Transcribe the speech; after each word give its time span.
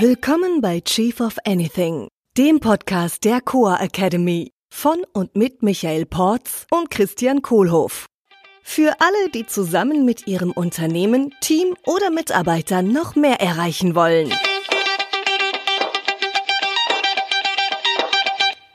Willkommen 0.00 0.60
bei 0.60 0.80
Chief 0.80 1.20
of 1.20 1.36
Anything, 1.44 2.08
dem 2.36 2.58
Podcast 2.58 3.24
der 3.24 3.40
Coa 3.40 3.76
Academy 3.80 4.50
von 4.68 5.04
und 5.12 5.36
mit 5.36 5.62
Michael 5.62 6.04
Porz 6.04 6.66
und 6.72 6.90
Christian 6.90 7.42
Kohlhoff. 7.42 8.06
Für 8.64 8.96
alle, 8.98 9.30
die 9.32 9.46
zusammen 9.46 10.04
mit 10.04 10.26
ihrem 10.26 10.50
Unternehmen, 10.50 11.32
Team 11.40 11.76
oder 11.86 12.10
Mitarbeitern 12.10 12.88
noch 12.88 13.14
mehr 13.14 13.40
erreichen 13.40 13.94
wollen. 13.94 14.32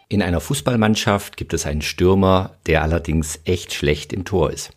In 0.07 0.21
einer 0.21 0.39
Fußballmannschaft 0.39 1.35
gibt 1.35 1.53
es 1.53 1.65
einen 1.65 1.81
Stürmer, 1.81 2.55
der 2.65 2.81
allerdings 2.81 3.41
echt 3.43 3.73
schlecht 3.73 4.13
im 4.13 4.23
Tor 4.23 4.51
ist. 4.51 4.71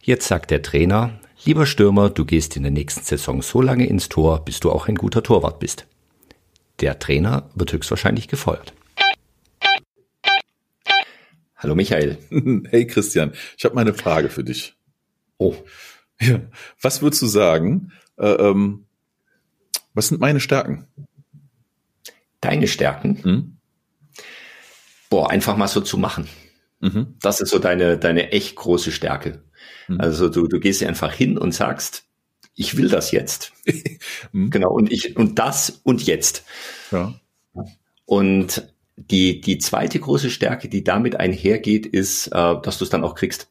Jetzt 0.00 0.28
sagt 0.28 0.50
der 0.50 0.62
Trainer, 0.62 1.20
lieber 1.44 1.66
Stürmer, 1.66 2.10
du 2.10 2.24
gehst 2.24 2.56
in 2.56 2.62
der 2.62 2.72
nächsten 2.72 3.04
Saison 3.04 3.42
so 3.42 3.60
lange 3.60 3.86
ins 3.86 4.08
Tor, 4.08 4.44
bis 4.44 4.60
du 4.60 4.70
auch 4.70 4.88
ein 4.88 4.94
guter 4.94 5.22
Torwart 5.22 5.58
bist. 5.58 5.86
Der 6.80 6.98
Trainer 6.98 7.50
wird 7.54 7.72
höchstwahrscheinlich 7.72 8.28
gefeuert. 8.28 8.72
Hallo 11.56 11.74
Michael. 11.74 12.18
Hey 12.70 12.86
Christian, 12.86 13.32
ich 13.56 13.64
habe 13.64 13.74
mal 13.74 13.82
eine 13.82 13.94
Frage 13.94 14.28
für 14.28 14.44
dich. 14.44 14.74
Oh. 15.38 15.54
Ja, 16.20 16.40
was 16.80 17.02
würdest 17.02 17.22
du 17.22 17.26
sagen? 17.26 17.92
Äh, 18.16 18.26
ähm, 18.26 18.86
was 19.94 20.08
sind 20.08 20.20
meine 20.20 20.40
Stärken? 20.40 20.86
Deine 22.40 22.68
Stärken? 22.68 23.22
Hm? 23.22 23.56
Boah, 25.10 25.30
einfach 25.30 25.56
mal 25.56 25.68
so 25.68 25.80
zu 25.80 25.96
machen. 25.96 26.28
Mhm. 26.80 27.14
Das 27.20 27.40
ist 27.40 27.50
so 27.50 27.58
deine, 27.58 27.98
deine 27.98 28.32
echt 28.32 28.56
große 28.56 28.92
Stärke. 28.92 29.42
Mhm. 29.88 30.00
Also 30.00 30.28
du, 30.28 30.46
du 30.46 30.60
gehst 30.60 30.82
einfach 30.82 31.12
hin 31.12 31.38
und 31.38 31.52
sagst, 31.52 32.04
ich 32.54 32.76
will 32.76 32.88
das 32.88 33.10
jetzt. 33.10 33.52
Mhm. 34.32 34.50
Genau. 34.50 34.70
Und 34.70 34.92
ich, 34.92 35.16
und 35.16 35.38
das 35.38 35.80
und 35.84 36.04
jetzt. 36.06 36.44
Ja. 36.90 37.14
Und 38.04 38.68
die, 38.96 39.40
die 39.40 39.58
zweite 39.58 39.98
große 39.98 40.30
Stärke, 40.30 40.68
die 40.68 40.84
damit 40.84 41.16
einhergeht, 41.16 41.86
ist, 41.86 42.28
äh, 42.28 42.30
dass 42.62 42.78
du 42.78 42.84
es 42.84 42.90
dann 42.90 43.04
auch 43.04 43.14
kriegst. 43.14 43.48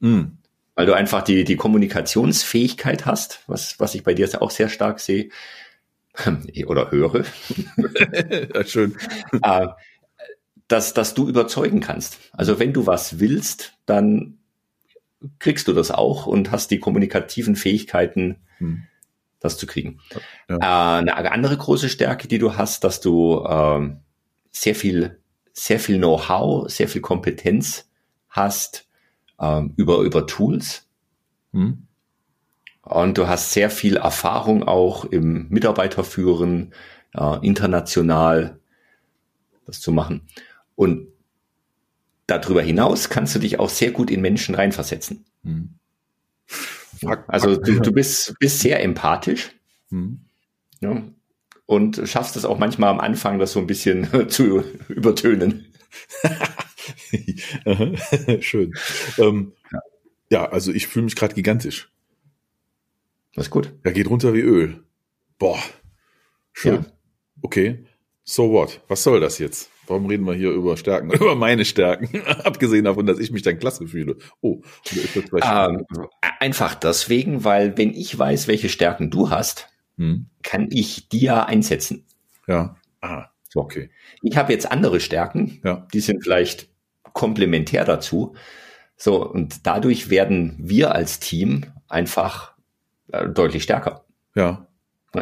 Mhm. 0.00 0.38
Weil 0.74 0.86
du 0.86 0.94
einfach 0.94 1.22
die, 1.22 1.44
die 1.44 1.56
Kommunikationsfähigkeit 1.56 3.06
hast, 3.06 3.42
was, 3.46 3.78
was 3.80 3.94
ich 3.94 4.02
bei 4.02 4.14
dir 4.14 4.28
auch 4.40 4.50
sehr 4.50 4.68
stark 4.68 5.00
sehe 5.00 5.30
oder 6.66 6.90
höre, 6.90 7.24
ja, 8.54 8.64
schön. 8.64 8.96
äh, 9.42 9.68
dass, 10.68 10.94
dass 10.94 11.14
du 11.14 11.28
überzeugen 11.28 11.80
kannst. 11.80 12.18
Also 12.32 12.58
wenn 12.58 12.72
du 12.72 12.86
was 12.86 13.18
willst, 13.18 13.74
dann 13.86 14.38
kriegst 15.38 15.68
du 15.68 15.72
das 15.72 15.90
auch 15.90 16.26
und 16.26 16.50
hast 16.50 16.70
die 16.70 16.78
kommunikativen 16.78 17.56
Fähigkeiten, 17.56 18.36
Hm. 18.58 18.84
das 19.38 19.56
zu 19.56 19.66
kriegen. 19.66 20.00
Ja. 20.48 20.56
Äh, 20.56 21.00
eine 21.00 21.32
andere 21.32 21.56
große 21.56 21.88
Stärke, 21.88 22.28
die 22.28 22.38
du 22.38 22.56
hast, 22.56 22.84
dass 22.84 23.00
du 23.00 23.44
ähm, 23.48 24.00
sehr 24.50 24.74
viel, 24.74 25.20
sehr 25.52 25.80
viel 25.80 25.98
Know-how, 25.98 26.70
sehr 26.70 26.88
viel 26.88 27.00
Kompetenz 27.00 27.88
hast 28.28 28.88
ähm, 29.40 29.74
über, 29.76 29.98
über 29.98 30.26
Tools 30.26 30.88
Hm. 31.52 31.86
und 32.82 33.18
du 33.18 33.26
hast 33.28 33.52
sehr 33.52 33.70
viel 33.70 33.96
Erfahrung 33.96 34.62
auch 34.62 35.04
im 35.04 35.48
Mitarbeiterführen, 35.48 36.72
äh, 37.14 37.46
international 37.46 38.60
das 39.66 39.80
zu 39.80 39.92
machen. 39.92 40.26
Und 40.74 41.08
darüber 42.30 42.62
hinaus 42.62 43.08
kannst 43.10 43.34
du 43.34 43.38
dich 43.38 43.58
auch 43.58 43.68
sehr 43.70 43.90
gut 43.90 44.10
in 44.10 44.20
Menschen 44.20 44.54
reinversetzen. 44.54 45.24
Hm. 45.44 45.70
Fuck, 46.46 47.24
Also 47.28 47.54
fuck. 47.54 47.64
du, 47.64 47.80
du 47.80 47.92
bist, 47.92 48.34
bist 48.38 48.60
sehr 48.60 48.82
empathisch 48.82 49.50
Hm. 49.90 50.20
ja, 50.80 51.02
und 51.66 52.00
schaffst 52.04 52.36
es 52.36 52.44
auch 52.44 52.58
manchmal 52.58 52.90
am 52.90 53.00
Anfang, 53.00 53.38
das 53.38 53.52
so 53.52 53.58
ein 53.60 53.66
bisschen 53.66 54.08
zu 54.28 54.62
übertönen. 54.88 55.66
Schön. 58.40 58.74
Ähm, 59.18 59.52
ja. 60.30 60.48
also 60.48 60.72
ich 60.72 60.86
fühle 60.86 61.04
mich 61.04 61.16
gerade 61.16 61.34
gigantisch. 61.34 61.90
Das 63.34 63.46
ist 63.46 63.50
gut. 63.50 63.72
Er 63.82 63.92
geht 63.92 64.08
runter 64.08 64.34
wie 64.34 64.40
Öl. 64.40 64.82
Boah. 65.38 65.58
Schön. 66.52 66.74
Ja. 66.74 66.86
Okay. 67.42 67.84
So 68.24 68.50
what? 68.52 68.80
Was 68.88 69.02
soll 69.02 69.20
das 69.20 69.38
jetzt? 69.38 69.70
Warum 69.90 70.06
reden 70.06 70.24
wir 70.24 70.34
hier 70.34 70.50
über 70.52 70.76
Stärken? 70.76 71.10
Über 71.12 71.34
meine 71.34 71.64
Stärken. 71.64 72.22
Abgesehen 72.44 72.84
davon, 72.84 73.06
dass 73.06 73.18
ich 73.18 73.32
mich 73.32 73.42
dann 73.42 73.58
klasse 73.58 73.86
fühle. 73.88 74.16
Oh, 74.40 74.62
Ähm, 75.42 75.84
einfach 76.38 76.74
deswegen, 76.76 77.42
weil 77.44 77.76
wenn 77.76 77.92
ich 77.92 78.16
weiß, 78.16 78.46
welche 78.48 78.68
Stärken 78.68 79.10
du 79.10 79.30
hast, 79.30 79.68
Hm. 79.98 80.26
kann 80.42 80.68
ich 80.70 81.08
dir 81.08 81.46
einsetzen. 81.46 82.06
Ja. 82.46 82.76
Ah, 83.02 83.26
okay. 83.54 83.90
Ich 84.22 84.36
habe 84.36 84.52
jetzt 84.52 84.70
andere 84.70 85.00
Stärken, 85.00 85.60
Ja. 85.64 85.86
die 85.92 86.00
sind 86.00 86.22
vielleicht 86.22 86.68
komplementär 87.12 87.84
dazu. 87.84 88.34
So, 88.96 89.28
und 89.28 89.66
dadurch 89.66 90.08
werden 90.08 90.54
wir 90.58 90.94
als 90.94 91.18
Team 91.20 91.66
einfach 91.88 92.54
äh, 93.12 93.28
deutlich 93.28 93.64
stärker. 93.64 94.04
Ja. 94.36 94.68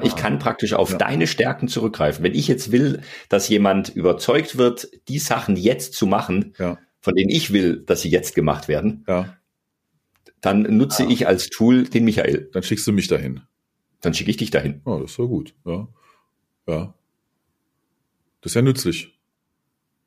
Ich 0.03 0.16
kann 0.16 0.38
praktisch 0.38 0.75
auf 0.75 0.91
Ja. 0.93 0.99
deine 0.99 1.26
Stärken 1.26 1.66
zurückgreifen. 1.69 2.22
Wenn 2.22 2.34
ich 2.34 2.47
jetzt 2.47 2.72
will, 2.72 3.00
dass 3.31 3.49
jemand 3.49 3.88
überzeugt 3.88 4.59
wird, 4.59 4.88
die 5.09 5.19
Sachen 5.19 5.56
jetzt 5.56 5.94
zu 5.94 6.06
machen, 6.06 6.54
Ja. 6.59 6.78
von 7.00 7.15
denen 7.15 7.31
ich 7.31 7.53
will, 7.53 7.82
dass 7.87 8.03
sie 8.03 8.10
jetzt 8.10 8.34
gemacht 8.34 8.69
werden, 8.69 9.04
Ja. 9.09 9.37
dann 10.43 10.62
nutze 10.76 11.04
ich 11.04 11.26
als 11.26 11.49
Tool 11.49 11.84
den 11.84 12.04
Michael. 12.04 12.50
Dann 12.53 12.62
schickst 12.62 12.87
du 12.87 12.93
mich 12.93 13.09
dahin. 13.09 13.41
Dann 14.03 14.12
schicke 14.15 14.31
ich 14.31 14.37
dich 14.37 14.50
dahin. 14.50 14.82
Oh, 14.84 14.99
das 15.00 15.12
ist 15.12 15.19
ja 15.19 15.25
gut. 15.25 15.54
Ja. 15.65 15.88
Ja. 16.66 16.94
Das 18.43 18.50
ist 18.53 18.55
ja 18.55 18.62
nützlich. 18.62 19.19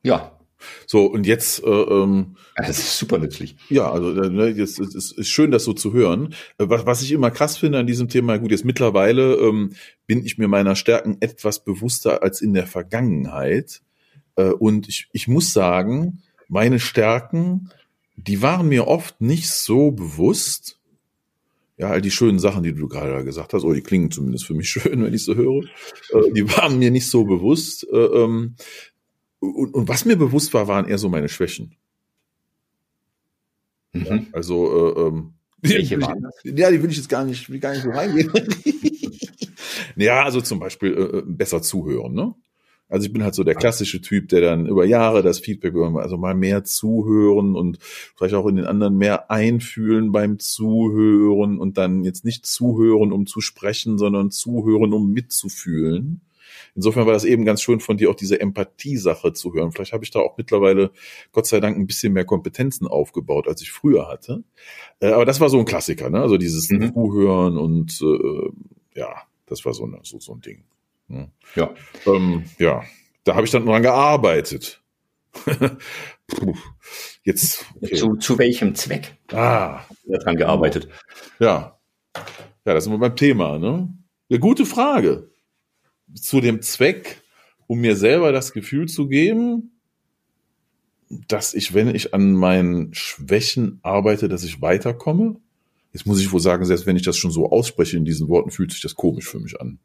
Ja, 0.04 0.40
So, 0.86 1.06
und 1.06 1.26
jetzt, 1.26 1.64
äh, 1.64 1.70
ähm, 1.70 2.36
das 2.56 2.80
ist 2.80 2.98
super 2.98 3.18
nützlich. 3.18 3.56
ja, 3.70 3.92
also 3.92 4.12
äh, 4.12 4.30
ne, 4.30 4.48
jetzt 4.50 4.80
ist, 4.80 5.18
ist, 5.18 5.30
schön, 5.30 5.52
das 5.52 5.64
so 5.64 5.74
zu 5.74 5.94
hören. 5.94 6.34
Äh, 6.58 6.66
Was, 6.68 6.86
was 6.86 7.02
ich 7.02 7.12
immer 7.12 7.32
krass 7.32 7.58
finde 7.58 7.80
an 7.80 7.88
diesem 7.88 8.10
Thema, 8.10 8.38
gut, 8.38 8.52
jetzt 8.52 8.66
mittlerweile 8.66 9.36
ähm, 9.36 9.74
bin 10.08 10.26
ich 10.26 10.38
mir 10.38 10.48
meiner 10.48 10.76
Stärken 10.76 11.18
etwas 11.20 11.64
bewusster 11.64 12.24
als 12.24 12.42
in 12.42 12.54
der 12.54 12.68
Vergangenheit. 12.68 13.82
Äh, 14.36 14.52
und 14.52 14.88
ich, 14.88 15.08
ich 15.12 15.28
muss 15.28 15.54
sagen, 15.54 16.22
meine 16.48 16.80
Stärken, 16.80 17.70
die 18.16 18.42
waren 18.42 18.68
mir 18.68 18.88
oft 18.88 19.22
nicht 19.22 19.50
so 19.50 19.92
bewusst. 19.92 20.78
Ja, 21.78 21.90
all 21.90 22.02
die 22.02 22.12
schönen 22.12 22.38
Sachen, 22.38 22.62
die 22.62 22.74
du 22.74 22.88
gerade 22.88 23.24
gesagt 23.24 23.54
hast, 23.54 23.64
oh, 23.64 23.74
die 23.74 23.82
klingen 23.82 24.12
zumindest 24.12 24.46
für 24.46 24.54
mich 24.54 24.70
schön, 24.70 25.04
wenn 25.04 25.14
ich 25.14 25.24
so 25.24 25.36
höre, 25.36 25.64
äh, 26.12 26.32
die 26.36 26.48
waren 26.50 26.78
mir 26.78 26.92
nicht 26.92 27.10
so 27.10 27.24
bewusst. 27.24 27.88
Äh, 27.92 27.98
ähm, 27.98 28.56
und, 29.42 29.74
und 29.74 29.88
was 29.88 30.06
mir 30.06 30.16
bewusst 30.16 30.54
war, 30.54 30.68
waren 30.68 30.88
eher 30.88 31.00
so 31.00 31.10
meine 31.10 31.28
Schwächen. 31.28 31.76
Mhm. 33.94 34.28
Also, 34.32 34.96
äh, 34.96 35.08
ähm, 35.08 35.34
Welche 35.62 36.00
waren 36.02 36.22
das? 36.22 36.36
Ja, 36.44 36.72
die 36.72 36.82
will 36.82 36.92
ich 36.92 36.98
jetzt 36.98 37.10
gar 37.10 37.26
nicht, 37.26 37.50
will 37.50 37.60
gar 37.60 37.74
nicht 37.74 37.84
so 37.84 37.90
reingehen. 37.90 38.32
ja, 39.96 40.24
also 40.24 40.42
zum 40.42 40.60
Beispiel 40.60 40.94
äh, 40.94 41.18
äh, 41.18 41.24
besser 41.26 41.62
zuhören, 41.62 42.14
ne? 42.14 42.34
Also 42.88 43.08
ich 43.08 43.14
bin 43.14 43.24
halt 43.24 43.36
so 43.36 43.46
der 43.46 43.56
klassische 43.56 44.02
Typ, 44.02 44.28
der 44.28 44.42
dann 44.42 44.68
über 44.68 44.84
Jahre 44.84 45.24
das 45.24 45.40
Feedback, 45.40 45.74
also 45.76 46.18
mal 46.18 46.36
mehr 46.36 46.66
zuhören 46.66 47.56
und 47.56 47.78
vielleicht 47.82 48.34
auch 48.36 48.46
in 48.48 48.58
den 48.58 48.66
anderen 48.66 48.98
mehr 48.98 49.32
einfühlen 49.32 50.12
beim 50.12 50.40
Zuhören 50.40 51.58
und 51.58 51.78
dann 51.78 52.04
jetzt 52.04 52.26
nicht 52.26 52.46
zuhören, 52.46 53.14
um 53.14 53.28
zu 53.28 53.40
sprechen, 53.40 53.98
sondern 53.98 54.30
zuhören, 54.30 54.92
um 54.92 55.10
mitzufühlen. 55.14 56.20
Insofern 56.76 57.06
war 57.06 57.14
das 57.14 57.26
eben 57.26 57.46
ganz 57.46 57.62
schön 57.62 57.80
von 57.80 57.98
dir 57.98 58.10
auch 58.10 58.16
diese 58.16 58.40
Empathie-Sache 58.40 59.34
zu 59.34 59.54
hören. 59.54 59.72
Vielleicht 59.72 59.94
habe 59.94 60.04
ich 60.04 60.12
da 60.12 60.20
auch 60.20 60.38
mittlerweile, 60.38 60.92
Gott 61.32 61.48
sei 61.48 61.60
Dank, 61.60 61.78
ein 61.78 61.88
bisschen 61.88 62.14
mehr 62.14 62.26
Kompetenzen 62.26 62.88
aufgebaut, 62.88 63.48
als 63.48 63.62
ich 63.62 63.72
früher 63.72 64.08
hatte. 64.08 64.44
Äh, 65.00 65.12
aber 65.12 65.26
das 65.26 65.40
war 65.40 65.50
so 65.50 65.60
ein 65.60 65.66
Klassiker, 65.66 66.10
ne? 66.10 66.22
Also 66.22 66.38
dieses 66.38 66.70
Mhm. 66.70 66.94
Zuhören 66.94 67.58
und 67.58 68.02
äh, 68.02 69.00
ja, 69.00 69.16
das 69.46 69.66
war 69.66 69.74
so, 69.74 69.84
eine, 69.84 70.00
so, 70.04 70.20
so 70.20 70.34
ein 70.34 70.42
Ding. 70.42 70.64
Ne? 71.08 71.30
Ja. 71.56 71.74
Ähm, 72.06 72.46
ja, 72.58 72.84
da 73.24 73.36
habe 73.36 73.46
ich 73.46 73.52
dann 73.52 73.66
dran 73.66 73.82
gearbeitet. 73.82 74.82
Jetzt, 77.24 77.66
okay. 77.82 77.96
Zu, 77.96 78.16
zu 78.16 78.38
welchem 78.38 78.76
Zweck 78.76 79.18
ah, 79.32 79.82
daran 80.06 80.36
gearbeitet? 80.38 80.88
ja. 81.40 81.78
Ja, 82.64 82.76
das 82.76 82.84
sind 82.84 82.94
wir 82.94 83.00
beim 83.00 83.16
Thema, 83.16 83.58
ne? 83.58 83.92
Eine 84.30 84.40
gute 84.40 84.68
Frage. 84.68 85.31
Zu 86.16 86.42
dem 86.42 86.62
Zweck, 86.62 87.22
um 87.68 87.80
mir 87.80 87.96
selber 87.96 88.32
das 88.32 88.54
Gefühl 88.54 88.88
zu 88.88 89.08
geben, 89.08 89.72
dass 91.28 91.54
ich, 91.54 91.74
wenn 91.74 91.94
ich 91.94 92.14
an 92.14 92.34
meinen 92.34 92.94
Schwächen 92.94 93.80
arbeite, 93.84 94.30
dass 94.30 94.44
ich 94.44 94.62
weiterkomme. 94.62 95.38
Jetzt 95.94 96.06
muss 96.06 96.22
ich 96.22 96.32
wohl 96.32 96.40
sagen, 96.40 96.66
selbst 96.66 96.86
wenn 96.86 96.96
ich 96.96 97.04
das 97.04 97.18
schon 97.18 97.32
so 97.32 97.50
ausspreche 97.52 97.98
in 97.98 98.06
diesen 98.06 98.30
Worten, 98.30 98.52
fühlt 98.52 98.72
sich 98.72 98.82
das 98.82 98.96
komisch 98.96 99.28
für 99.28 99.40
mich 99.40 99.60
an. 99.60 99.80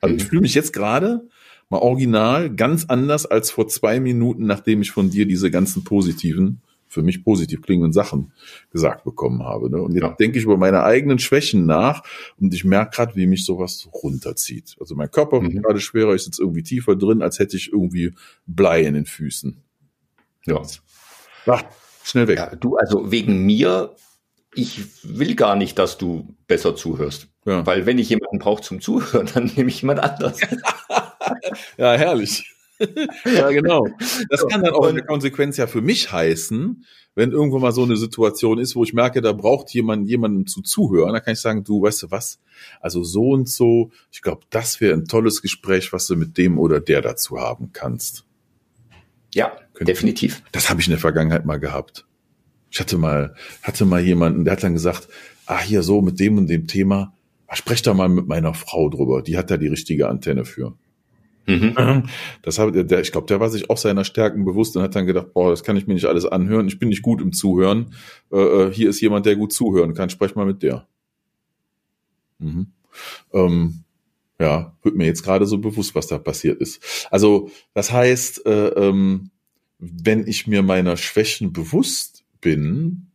Also 0.00 0.14
Mhm. 0.14 0.20
ich 0.20 0.26
fühle 0.26 0.42
mich 0.42 0.54
jetzt 0.54 0.72
gerade 0.72 1.28
mal 1.70 1.78
original 1.78 2.54
ganz 2.54 2.84
anders 2.86 3.24
als 3.26 3.50
vor 3.50 3.66
zwei 3.68 4.00
Minuten, 4.00 4.44
nachdem 4.46 4.82
ich 4.82 4.90
von 4.90 5.10
dir 5.10 5.26
diese 5.26 5.50
ganzen 5.50 5.82
positiven 5.82 6.60
für 6.96 7.02
mich 7.02 7.22
positiv 7.22 7.60
klingenden 7.60 7.92
Sachen 7.92 8.32
gesagt 8.72 9.04
bekommen 9.04 9.42
habe. 9.42 9.68
Ne? 9.68 9.82
Und 9.82 9.92
jetzt 9.92 10.02
ja. 10.02 10.16
denke 10.18 10.38
ich 10.38 10.44
über 10.44 10.56
meine 10.56 10.82
eigenen 10.82 11.18
Schwächen 11.18 11.66
nach 11.66 12.02
und 12.40 12.54
ich 12.54 12.64
merke 12.64 12.96
gerade, 12.96 13.16
wie 13.16 13.26
mich 13.26 13.44
sowas 13.44 13.86
runterzieht. 13.92 14.76
Also 14.80 14.94
mein 14.94 15.10
Körper 15.10 15.42
mhm. 15.42 15.60
gerade 15.60 15.78
schwerer, 15.78 16.14
ich 16.14 16.22
sitze 16.22 16.40
irgendwie 16.40 16.62
tiefer 16.62 16.96
drin, 16.96 17.20
als 17.20 17.38
hätte 17.38 17.58
ich 17.58 17.70
irgendwie 17.70 18.14
Blei 18.46 18.80
in 18.80 18.94
den 18.94 19.04
Füßen. 19.04 19.58
Ja. 20.46 20.62
Ach, 21.44 21.64
schnell 22.02 22.28
weg. 22.28 22.38
Ja, 22.38 22.56
du, 22.56 22.76
also 22.76 23.10
wegen 23.12 23.44
mir, 23.44 23.94
ich 24.54 24.80
will 25.02 25.34
gar 25.34 25.54
nicht, 25.54 25.78
dass 25.78 25.98
du 25.98 26.34
besser 26.46 26.74
zuhörst. 26.74 27.28
Ja. 27.44 27.66
Weil 27.66 27.84
wenn 27.84 27.98
ich 27.98 28.08
jemanden 28.08 28.38
brauche 28.38 28.62
zum 28.62 28.80
Zuhören, 28.80 29.28
dann 29.34 29.52
nehme 29.54 29.68
ich 29.68 29.82
jemand 29.82 30.00
anders. 30.00 30.40
ja, 31.76 31.92
herrlich. 31.92 32.55
ja, 33.24 33.50
genau. 33.50 33.86
Das 34.28 34.46
kann 34.48 34.62
dann 34.62 34.74
auch 34.74 34.88
in 34.88 34.96
der 34.96 35.04
Konsequenz 35.04 35.56
ja 35.56 35.66
für 35.66 35.80
mich 35.80 36.12
heißen, 36.12 36.84
wenn 37.14 37.32
irgendwo 37.32 37.58
mal 37.58 37.72
so 37.72 37.82
eine 37.82 37.96
Situation 37.96 38.58
ist, 38.58 38.76
wo 38.76 38.84
ich 38.84 38.92
merke, 38.92 39.22
da 39.22 39.32
braucht 39.32 39.72
jemand 39.72 40.06
jemanden 40.08 40.46
zu 40.46 40.60
zuhören, 40.60 41.14
dann 41.14 41.22
kann 41.22 41.32
ich 41.32 41.40
sagen, 41.40 41.64
du, 41.64 41.82
weißt 41.82 42.04
du 42.04 42.10
was? 42.10 42.38
Also 42.80 43.02
so 43.02 43.30
und 43.30 43.48
so, 43.48 43.90
ich 44.12 44.20
glaube, 44.20 44.42
das 44.50 44.80
wäre 44.80 44.94
ein 44.94 45.06
tolles 45.06 45.40
Gespräch, 45.40 45.92
was 45.92 46.06
du 46.06 46.16
mit 46.16 46.36
dem 46.36 46.58
oder 46.58 46.78
der 46.78 47.00
dazu 47.00 47.40
haben 47.40 47.70
kannst. 47.72 48.24
Ja, 49.34 49.56
Könnte 49.72 49.92
definitiv. 49.92 50.42
Das 50.52 50.68
habe 50.68 50.80
ich 50.80 50.86
in 50.86 50.92
der 50.92 51.00
Vergangenheit 51.00 51.46
mal 51.46 51.58
gehabt. 51.58 52.06
Ich 52.70 52.80
hatte 52.80 52.98
mal, 52.98 53.34
hatte 53.62 53.86
mal 53.86 54.02
jemanden, 54.02 54.44
der 54.44 54.52
hat 54.52 54.62
dann 54.62 54.74
gesagt, 54.74 55.08
ah, 55.46 55.60
hier 55.60 55.82
so 55.82 56.02
mit 56.02 56.20
dem 56.20 56.36
und 56.36 56.48
dem 56.48 56.66
Thema, 56.66 57.14
ah, 57.46 57.56
sprech 57.56 57.80
da 57.80 57.94
mal 57.94 58.10
mit 58.10 58.26
meiner 58.26 58.52
Frau 58.52 58.90
drüber, 58.90 59.22
die 59.22 59.38
hat 59.38 59.50
da 59.50 59.56
die 59.56 59.68
richtige 59.68 60.08
Antenne 60.08 60.44
für. 60.44 60.76
Mhm. 61.46 62.04
Das 62.42 62.58
habe 62.58 62.84
der, 62.84 63.00
ich 63.00 63.12
glaube, 63.12 63.26
der 63.26 63.40
war 63.40 63.48
sich 63.48 63.70
auch 63.70 63.78
seiner 63.78 64.04
Stärken 64.04 64.44
bewusst 64.44 64.76
und 64.76 64.82
hat 64.82 64.96
dann 64.96 65.06
gedacht, 65.06 65.32
boah, 65.32 65.50
das 65.50 65.62
kann 65.62 65.76
ich 65.76 65.86
mir 65.86 65.94
nicht 65.94 66.06
alles 66.06 66.26
anhören. 66.26 66.66
Ich 66.66 66.78
bin 66.78 66.88
nicht 66.88 67.02
gut 67.02 67.20
im 67.22 67.32
Zuhören. 67.32 67.94
Äh, 68.32 68.38
äh 68.38 68.72
hier 68.72 68.90
ist 68.90 69.00
jemand, 69.00 69.26
der 69.26 69.36
gut 69.36 69.52
zuhören 69.52 69.94
kann. 69.94 70.10
Sprech 70.10 70.34
mal 70.34 70.46
mit 70.46 70.62
der. 70.62 70.86
Mhm. 72.38 72.66
Ähm, 73.32 73.84
ja, 74.40 74.76
wird 74.82 74.96
mir 74.96 75.06
jetzt 75.06 75.22
gerade 75.22 75.46
so 75.46 75.58
bewusst, 75.58 75.94
was 75.94 76.08
da 76.08 76.18
passiert 76.18 76.60
ist. 76.60 77.08
Also, 77.10 77.50
das 77.74 77.92
heißt, 77.92 78.44
äh, 78.46 78.68
ähm, 78.68 79.30
wenn 79.78 80.26
ich 80.26 80.46
mir 80.46 80.62
meiner 80.62 80.96
Schwächen 80.96 81.52
bewusst 81.52 82.24
bin, 82.40 83.10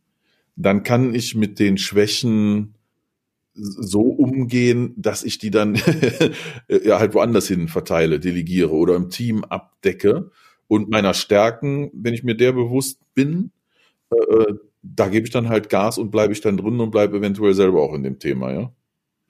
dann 0.56 0.82
kann 0.82 1.14
ich 1.14 1.34
mit 1.34 1.58
den 1.58 1.78
Schwächen 1.78 2.74
so 3.54 4.00
umgehen, 4.00 4.94
dass 4.96 5.24
ich 5.24 5.38
die 5.38 5.50
dann 5.50 5.74
ja 6.68 6.98
halt 6.98 7.14
woanders 7.14 7.48
hin 7.48 7.68
verteile, 7.68 8.18
delegiere 8.18 8.72
oder 8.72 8.96
im 8.96 9.10
Team 9.10 9.44
abdecke 9.44 10.30
und 10.68 10.88
meiner 10.88 11.12
Stärken, 11.12 11.90
wenn 11.92 12.14
ich 12.14 12.24
mir 12.24 12.34
der 12.34 12.52
bewusst 12.52 13.00
bin, 13.14 13.52
äh, 14.10 14.16
äh, 14.16 14.54
da 14.82 15.08
gebe 15.08 15.26
ich 15.26 15.32
dann 15.32 15.48
halt 15.48 15.68
Gas 15.68 15.98
und 15.98 16.10
bleibe 16.10 16.32
ich 16.32 16.40
dann 16.40 16.56
drin 16.56 16.80
und 16.80 16.90
bleibe 16.90 17.18
eventuell 17.18 17.54
selber 17.54 17.82
auch 17.82 17.94
in 17.94 18.02
dem 18.02 18.18
Thema, 18.18 18.52
ja. 18.52 18.72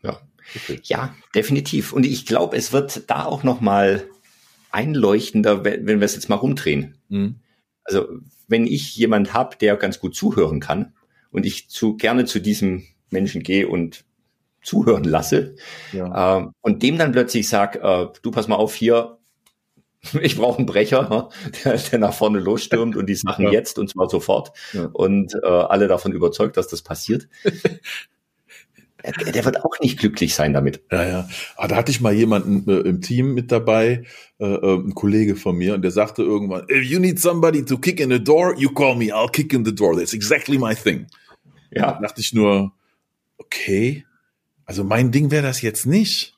Ja, 0.03 0.21
okay. 0.55 0.81
ja 0.85 1.15
definitiv. 1.35 1.93
Und 1.93 2.07
ich 2.07 2.27
glaube, 2.27 2.57
es 2.57 2.73
wird 2.73 3.11
da 3.11 3.25
auch 3.25 3.43
noch 3.43 3.61
mal 3.61 4.05
einleuchtender, 4.71 5.65
wenn 5.65 5.87
wir 5.87 6.03
es 6.03 6.15
jetzt 6.15 6.29
mal 6.29 6.37
rumdrehen. 6.37 6.97
Mhm. 7.09 7.41
Also 7.85 8.07
wenn 8.49 8.67
ich 8.67 8.97
jemand 8.97 9.35
habe, 9.35 9.57
der 9.57 9.77
ganz 9.77 9.99
gut 9.99 10.15
zuhören 10.15 10.61
kann 10.61 10.95
und 11.31 11.45
ich 11.45 11.69
zu 11.69 11.97
gerne 11.97 12.25
zu 12.25 12.41
diesem 12.41 12.85
Menschen 13.11 13.43
gehe 13.43 13.69
und 13.69 14.05
zuhören 14.63 15.05
lasse 15.05 15.57
ja. 15.93 16.39
äh, 16.39 16.47
und 16.61 16.83
dem 16.83 16.99
dann 16.99 17.13
plötzlich 17.13 17.49
sag, 17.49 17.77
äh, 17.77 18.09
du 18.23 18.31
pass 18.31 18.49
mal 18.49 18.57
auf 18.57 18.75
hier, 18.75 19.19
ich 20.21 20.37
brauche 20.37 20.59
einen 20.59 20.67
Brecher, 20.67 21.31
der, 21.65 21.77
der, 21.77 21.99
nach 21.99 22.15
vorne 22.15 22.39
losstürmt 22.39 22.97
und 22.97 23.07
die 23.07 23.15
Sachen 23.15 23.45
ja. 23.47 23.53
jetzt 23.53 23.79
und 23.79 23.89
zwar 23.89 24.09
sofort 24.09 24.53
ja. 24.73 24.89
und 24.93 25.35
äh, 25.43 25.47
alle 25.47 25.89
davon 25.89 26.13
überzeugt, 26.13 26.57
dass 26.57 26.69
das 26.69 26.83
passiert. 26.83 27.29
der, 29.05 29.33
der 29.33 29.45
wird 29.45 29.65
auch 29.65 29.81
nicht 29.81 29.99
glücklich 29.99 30.35
sein 30.35 30.53
damit. 30.53 30.83
Ja, 30.91 31.07
ja. 31.07 31.29
Ah, 31.57 31.69
da 31.69 31.77
hatte 31.77 31.91
ich 31.91 32.01
mal 32.01 32.13
jemanden 32.13 32.69
äh, 32.71 32.89
im 32.89 33.01
Team 33.01 33.35
mit 33.35 33.51
dabei, 33.53 34.05
äh, 34.39 34.45
äh, 34.45 34.77
ein 34.77 34.95
Kollege 34.95 35.37
von 35.37 35.57
mir, 35.57 35.75
und 35.75 35.83
der 35.83 35.91
sagte 35.91 36.23
irgendwann, 36.23 36.67
if 36.69 36.85
you 36.85 36.99
need 36.99 37.21
somebody 37.21 37.65
to 37.65 37.79
kick 37.79 38.01
in 38.01 38.11
the 38.11 38.23
door, 38.23 38.55
you 38.57 38.71
call 38.71 38.95
me, 38.95 39.07
I'll 39.07 39.31
kick 39.31 39.53
in 39.53 39.65
the 39.65 39.75
door. 39.75 39.97
That's 39.97 40.13
exactly 40.13 40.59
my 40.59 40.75
thing. 40.75 41.07
Ja. 41.71 41.93
Da 41.93 42.01
dachte 42.01 42.21
ich 42.21 42.33
nur, 42.33 42.73
okay, 43.39 44.05
also 44.65 44.85
mein 44.85 45.11
Ding 45.13 45.31
wäre 45.31 45.43
das 45.43 45.63
jetzt 45.63 45.87
nicht. 45.87 46.37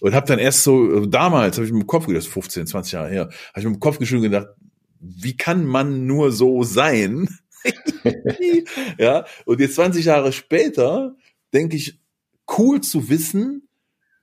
Und 0.00 0.14
habe 0.14 0.26
dann 0.26 0.38
erst 0.38 0.64
so, 0.64 1.04
äh, 1.04 1.08
damals 1.08 1.56
habe 1.56 1.66
ich 1.66 1.72
mit 1.72 1.82
dem 1.82 1.86
Kopf 1.86 2.06
gedacht, 2.06 2.26
15, 2.26 2.66
20 2.66 2.92
Jahre 2.92 3.08
her, 3.08 3.22
habe 3.22 3.60
ich 3.60 3.64
mit 3.64 3.74
dem 3.74 3.80
Kopf 3.80 3.98
geschüttelt 3.98 4.26
und 4.26 4.30
gedacht, 4.32 4.48
wie 5.00 5.36
kann 5.36 5.64
man 5.64 6.06
nur 6.06 6.32
so 6.32 6.62
sein? 6.62 7.28
ja, 8.98 9.24
und 9.44 9.60
jetzt 9.60 9.76
20 9.76 10.04
Jahre 10.04 10.32
später 10.32 11.16
denke 11.52 11.76
ich, 11.76 11.98
cool 12.58 12.80
zu 12.80 13.08
wissen, 13.08 13.68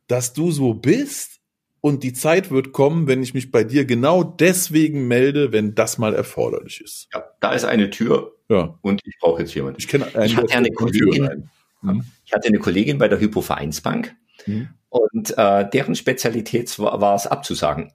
dass 0.08 0.34
du 0.34 0.52
so 0.52 0.74
bist 0.74 1.40
und 1.80 2.04
die 2.04 2.14
Zeit 2.14 2.52
wird 2.52 2.74
kommen, 2.74 3.08
wenn 3.08 3.24
ich 3.24 3.34
mich 3.34 3.52
bei 3.52 3.64
dir 3.64 3.86
genau 3.86 4.24
deswegen 4.24 5.08
melde, 5.08 5.52
wenn 5.52 5.74
das 5.74 5.98
mal 5.98 6.14
erforderlich 6.14 6.82
ist. 6.82 7.08
Ja, 7.14 7.24
da 7.40 7.54
ist 7.54 7.66
eine 7.66 7.90
Tür 7.90 8.34
ja. 8.50 8.78
und 8.82 9.02
ich 9.06 9.18
brauche 9.20 9.42
jetzt 9.42 9.56
jemanden. 9.56 9.80
Ich 9.80 9.88
kenne 9.88 10.06
eine, 10.14 10.26
ich 10.26 10.36
hatte 10.36 10.54
eine 10.54 10.72
Kollegin, 10.72 11.50
mhm. 11.81 12.06
ich 12.25 12.33
hatte 12.33 12.48
eine 12.48 12.60
Kollegin 12.60 12.98
bei 12.98 13.07
der 13.07 13.19
Hypovereinsbank 13.19 14.16
mhm. 14.45 14.69
und 14.89 15.38
äh, 15.38 15.69
deren 15.69 15.95
Spezialität 15.95 16.78
war, 16.80 17.01
war 17.01 17.16
es 17.16 17.28
abzusagen. 17.28 17.92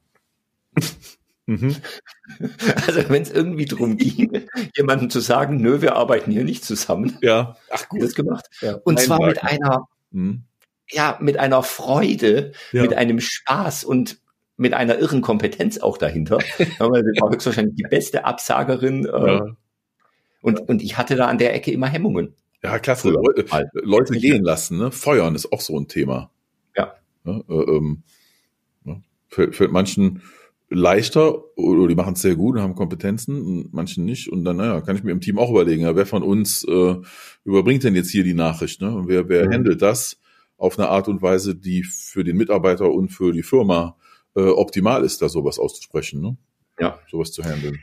Mhm. 1.46 1.76
Also 2.86 3.08
wenn 3.08 3.22
es 3.22 3.30
irgendwie 3.30 3.66
darum 3.66 3.96
ging, 3.96 4.46
jemandem 4.76 5.10
zu 5.10 5.20
sagen, 5.20 5.58
nö, 5.58 5.80
wir 5.80 5.94
arbeiten 5.94 6.30
hier 6.30 6.44
nicht 6.44 6.64
zusammen. 6.64 7.16
Ja, 7.22 7.56
ach 7.70 7.88
gut. 7.88 8.02
Das 8.02 8.14
gemacht. 8.14 8.46
Ja, 8.60 8.74
und 8.84 8.98
zwar 9.00 9.24
mit 9.24 9.42
einer, 9.42 9.86
mhm. 10.10 10.42
ja, 10.90 11.18
mit 11.20 11.38
einer 11.38 11.62
Freude, 11.62 12.52
ja. 12.72 12.82
mit 12.82 12.94
einem 12.94 13.20
Spaß 13.20 13.84
und 13.84 14.18
mit 14.56 14.74
einer 14.74 14.98
irren 14.98 15.22
Kompetenz 15.22 15.78
auch 15.78 15.98
dahinter. 15.98 16.38
Sie 16.58 16.64
war 16.78 17.30
höchstwahrscheinlich 17.30 17.76
die 17.76 17.86
beste 17.88 18.24
Absagerin. 18.24 19.06
Äh, 19.06 19.26
ja. 19.26 19.56
und, 20.40 20.60
und 20.68 20.82
ich 20.82 20.98
hatte 20.98 21.14
da 21.14 21.26
an 21.26 21.38
der 21.38 21.54
Ecke 21.54 21.70
immer 21.70 21.86
Hemmungen. 21.86 22.34
Ja, 22.62 22.78
klasse. 22.78 23.10
Leute, 23.10 23.46
Leute 23.74 24.14
gehen 24.18 24.42
lassen, 24.42 24.78
ne? 24.78 24.90
Feuern 24.90 25.34
ist 25.34 25.52
auch 25.52 25.60
so 25.60 25.78
ein 25.78 25.88
Thema. 25.88 26.30
Ja. 26.76 26.94
ja 27.24 27.40
äh, 27.48 27.76
ähm, 27.76 28.02
fällt, 29.28 29.54
fällt 29.54 29.72
manchen 29.72 30.22
leichter 30.68 31.56
oder 31.56 31.86
die 31.86 31.94
machen 31.94 32.14
es 32.14 32.22
sehr 32.22 32.34
gut 32.34 32.56
und 32.56 32.62
haben 32.62 32.74
Kompetenzen 32.74 33.40
und 33.40 33.72
manchen 33.72 34.04
nicht. 34.04 34.28
Und 34.28 34.44
dann, 34.44 34.56
naja, 34.56 34.80
kann 34.80 34.96
ich 34.96 35.04
mir 35.04 35.12
im 35.12 35.20
Team 35.20 35.38
auch 35.38 35.50
überlegen, 35.50 35.82
ja, 35.82 35.94
wer 35.94 36.06
von 36.06 36.22
uns 36.22 36.64
äh, 36.64 36.96
überbringt 37.44 37.84
denn 37.84 37.94
jetzt 37.94 38.10
hier 38.10 38.24
die 38.24 38.34
Nachricht? 38.34 38.80
Ne? 38.80 38.94
Und 38.94 39.08
wer, 39.08 39.28
wer 39.28 39.46
mhm. 39.46 39.52
handelt 39.52 39.82
das 39.82 40.18
auf 40.58 40.78
eine 40.78 40.88
Art 40.88 41.06
und 41.08 41.22
Weise, 41.22 41.54
die 41.54 41.84
für 41.84 42.24
den 42.24 42.36
Mitarbeiter 42.36 42.90
und 42.90 43.10
für 43.10 43.32
die 43.32 43.42
Firma 43.42 43.96
äh, 44.34 44.40
optimal 44.40 45.04
ist, 45.04 45.22
da 45.22 45.28
sowas 45.28 45.58
auszusprechen, 45.58 46.20
ne? 46.20 46.36
Ja. 46.78 46.98
Sowas 47.10 47.32
zu 47.32 47.42
handeln. 47.42 47.78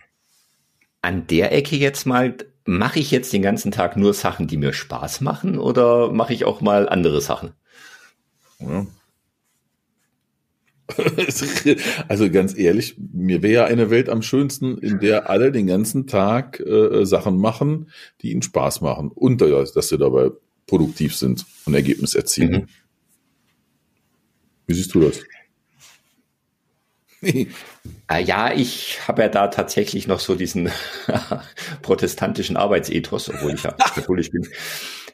An 1.01 1.25
der 1.27 1.51
Ecke 1.51 1.75
jetzt 1.75 2.05
mal, 2.05 2.36
mache 2.65 3.00
ich 3.00 3.12
jetzt 3.12 3.34
den 3.34 3.41
ganzen 3.41 3.72
Tag 3.72 3.98
nur 3.98 4.13
Sachen, 4.13 4.48
die 4.48 4.58
mir 4.58 4.74
Spaß 4.74 5.22
machen 5.22 5.58
oder 5.58 6.12
mache 6.12 6.34
ich 6.34 6.46
auch 6.46 6.62
mal 6.62 6.88
andere 6.88 7.22
Sachen? 7.22 7.53
Ja, 8.60 8.86
also 12.08 12.29
ganz 12.29 12.58
ehrlich, 12.58 12.96
mir 12.98 13.41
wäre 13.41 13.53
ja 13.53 13.65
eine 13.65 13.89
Welt 13.89 14.10
am 14.10 14.22
schönsten, 14.22 14.77
in 14.77 15.00
der 15.00 15.29
alle 15.29 15.51
den 15.51 15.67
ganzen 15.67 16.08
Tag 16.08 16.60
äh, 16.60 17.05
Sachen 17.05 17.38
machen, 17.38 17.89
die 18.22 18.32
ihnen 18.32 18.41
Spaß 18.41 18.82
machen 18.82 19.10
und 19.13 19.41
dass 19.41 19.89
sie 19.89 19.98
dabei 19.98 20.32
produktiv 20.67 21.15
sind 21.15 21.46
und 21.65 21.74
Ergebnis 21.74 22.15
erzielen. 22.15 22.51
Mhm. 22.51 22.67
Wie 24.67 24.74
siehst 24.74 24.93
du 24.93 25.01
das? 25.01 25.22
Äh, 27.24 28.24
ja, 28.24 28.53
ich 28.53 29.08
habe 29.08 29.24
ja 29.24 29.30
da 29.30 29.48
tatsächlich 29.48 30.08
noch 30.08 30.20
so 30.20 30.36
diesen 30.36 30.70
protestantischen 31.82 32.58
Arbeitsethos, 32.58 33.30
obwohl 33.30 33.53
ich 33.53 33.63
ja 33.63 33.72
katholisch 33.96 34.32
bin. 34.32 34.48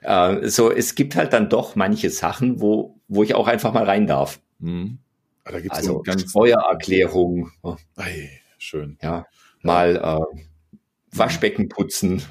Äh, 0.02 0.48
so, 0.48 0.72
es 0.72 0.96
gibt 0.96 1.16
halt 1.16 1.34
dann 1.34 1.50
doch 1.50 1.76
manche 1.76 2.10
Sachen, 2.10 2.62
wo, 2.62 3.00
wo 3.08 3.24
ich 3.24 3.36
auch 3.36 3.48
einfach 3.48 3.74
mal 3.74 3.84
rein 3.84 4.08
darf. 4.08 4.40
Mhm. 4.60 5.00
Ah, 5.44 5.52
da 5.52 5.60
gibt's 5.60 5.78
also 5.78 5.94
so 5.94 6.02
ganz 6.02 6.30
Steuererklärung. 6.30 7.52
Ei, 7.96 8.30
schön. 8.58 8.98
Ja, 9.02 9.26
mal 9.62 9.96
äh, 9.98 10.38
Waschbecken 11.12 11.70
putzen. 11.70 12.24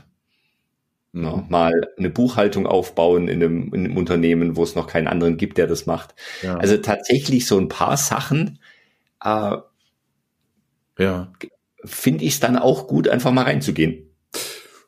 Mhm. 1.12 1.24
Ja, 1.24 1.44
mal 1.48 1.72
eine 1.96 2.10
Buchhaltung 2.10 2.66
aufbauen 2.66 3.28
in 3.28 3.42
einem, 3.42 3.74
in 3.74 3.86
einem, 3.86 3.96
Unternehmen, 3.96 4.56
wo 4.56 4.62
es 4.62 4.74
noch 4.74 4.86
keinen 4.86 5.08
anderen 5.08 5.36
gibt, 5.36 5.58
der 5.58 5.66
das 5.66 5.86
macht. 5.86 6.14
Ja. 6.42 6.56
Also 6.56 6.76
tatsächlich 6.76 7.46
so 7.46 7.58
ein 7.58 7.68
paar 7.68 7.96
Sachen, 7.96 8.58
äh, 9.24 9.56
ja. 10.98 11.32
finde 11.84 12.24
ich 12.24 12.34
es 12.34 12.40
dann 12.40 12.56
auch 12.56 12.86
gut, 12.86 13.08
einfach 13.08 13.32
mal 13.32 13.44
reinzugehen. 13.44 14.14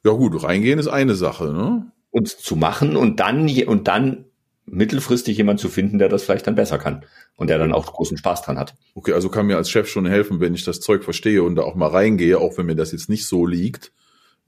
Ja 0.04 0.12
gut, 0.12 0.42
reingehen 0.42 0.78
ist 0.78 0.88
eine 0.88 1.14
Sache, 1.14 1.52
ne? 1.52 1.92
Und 2.10 2.28
zu 2.28 2.56
machen 2.56 2.96
und 2.96 3.20
dann 3.20 3.48
und 3.66 3.86
dann 3.86 4.24
mittelfristig 4.66 5.36
jemand 5.36 5.60
zu 5.60 5.68
finden, 5.68 5.98
der 5.98 6.08
das 6.08 6.24
vielleicht 6.24 6.46
dann 6.46 6.54
besser 6.54 6.78
kann 6.78 7.04
und 7.36 7.50
der 7.50 7.58
dann 7.58 7.72
auch 7.72 7.86
großen 7.86 8.16
Spaß 8.16 8.42
dran 8.42 8.58
hat. 8.58 8.74
Okay, 8.94 9.12
also 9.12 9.28
kann 9.28 9.46
mir 9.46 9.56
als 9.56 9.70
Chef 9.70 9.88
schon 9.88 10.06
helfen, 10.06 10.40
wenn 10.40 10.54
ich 10.54 10.64
das 10.64 10.80
Zeug 10.80 11.04
verstehe 11.04 11.42
und 11.42 11.56
da 11.56 11.62
auch 11.62 11.74
mal 11.74 11.88
reingehe, 11.88 12.38
auch 12.38 12.56
wenn 12.56 12.66
mir 12.66 12.76
das 12.76 12.92
jetzt 12.92 13.08
nicht 13.08 13.26
so 13.26 13.46
liegt, 13.46 13.92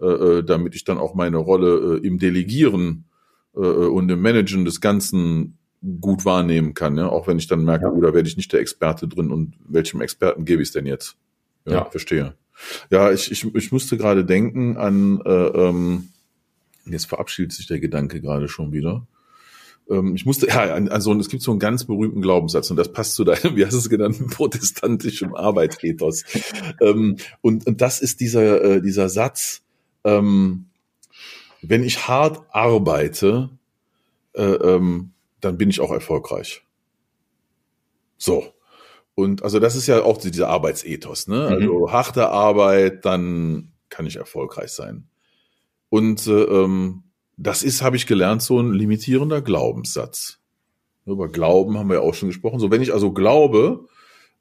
äh, 0.00 0.07
äh, 0.07 0.45
damit 0.45 0.75
ich 0.75 0.85
dann 0.85 0.99
auch 0.99 1.14
meine 1.14 1.38
Rolle 1.38 1.99
äh, 2.02 2.07
im 2.07 2.19
Delegieren 2.19 3.07
äh, 3.57 3.61
äh, 3.61 3.87
und 3.88 4.11
im 4.11 4.21
Managen 4.21 4.64
des 4.64 4.81
Ganzen 4.81 5.59
gut 6.00 6.25
wahrnehmen 6.25 6.75
kann, 6.75 6.97
ja? 6.97 7.09
auch 7.09 7.26
wenn 7.26 7.38
ich 7.38 7.49
dann 7.49 7.64
merke, 7.64 7.87
Ja. 7.87 7.90
oh, 7.92 8.00
da 8.00 8.14
werde 8.14 8.28
ich 8.28 8.37
nicht 8.37 8.52
der 8.52 8.61
Experte 8.61 9.09
drin 9.09 9.33
und 9.33 9.54
welchem 9.69 10.00
Experten 10.00 10.45
gebe 10.45 10.62
ich 10.62 10.69
es 10.69 10.73
denn 10.73 10.87
jetzt? 10.87 11.16
Ja, 11.66 11.73
Ja. 11.73 11.85
verstehe. 11.90 12.35
Ja, 12.90 13.11
ich, 13.12 13.31
ich, 13.33 13.45
ich 13.54 13.73
musste 13.73 13.97
gerade 13.97 14.25
denken 14.25 14.76
an, 14.76 15.21
äh, 15.25 15.31
ähm, 15.31 16.09
jetzt 16.85 17.07
verabschiedet 17.07 17.52
sich 17.52 17.66
der 17.66 17.81
Gedanke 17.81 18.21
gerade 18.21 18.49
schon 18.49 18.73
wieder. 18.73 19.07
Ähm, 19.90 20.14
ich 20.14 20.26
musste, 20.26 20.47
ja, 20.49 20.75
an, 20.75 20.88
also 20.88 21.12
es 21.19 21.28
gibt 21.28 21.42
so 21.42 21.50
einen 21.50 21.61
ganz 21.61 21.85
berühmten 21.85 22.23
Glaubenssatz 22.23 22.71
und 22.71 22.76
das 22.76 22.92
passt 22.92 23.14
zu 23.14 23.25
deinem, 23.25 23.57
wie 23.57 23.64
hast 23.64 23.73
du 23.75 23.78
es 23.78 23.88
genannt, 23.88 24.19
protestantischem 24.31 25.35
Arbeitsethos. 25.35 26.25
ähm, 26.81 27.16
und, 27.40 27.66
und 27.66 27.81
das 27.81 28.00
ist 28.00 28.21
dieser, 28.21 28.62
äh, 28.62 28.83
dieser 28.83 29.09
Satz, 29.09 29.62
ähm, 30.04 30.66
wenn 31.62 31.85
ich 31.85 32.07
hart 32.09 32.45
arbeite, 32.50 33.50
äh, 34.35 34.42
ähm, 34.42 35.11
dann 35.40 35.59
bin 35.59 35.71
ich 35.71 35.81
auch 35.81 35.90
erfolgreich. 35.92 36.62
So. 38.19 38.52
Und 39.14 39.42
also 39.42 39.59
das 39.59 39.76
ist 39.76 39.87
ja 39.87 40.02
auch 40.02 40.16
dieser 40.16 40.49
Arbeitsethos, 40.49 41.28
ne? 41.28 41.47
Mhm. 41.50 41.52
Also 41.52 41.92
harte 41.92 42.28
Arbeit, 42.31 43.04
dann 43.04 43.73
kann 43.88 44.07
ich 44.07 44.16
erfolgreich 44.16 44.71
sein. 44.71 45.09
Und 45.90 46.26
äh, 46.26 46.42
ähm, 46.45 47.02
das 47.37 47.62
ist, 47.62 47.83
habe 47.83 47.97
ich 47.97 48.07
gelernt, 48.07 48.42
so 48.42 48.59
ein 48.59 48.73
limitierender 48.73 49.42
Glaubenssatz. 49.42 50.38
Über 51.04 51.28
Glauben 51.28 51.78
haben 51.78 51.88
wir 51.88 51.97
ja 51.97 52.00
auch 52.02 52.14
schon 52.14 52.28
gesprochen. 52.28 52.61
So, 52.61 52.71
wenn 52.71 52.83
ich 52.83 52.92
also 52.92 53.12
glaube, 53.12 53.87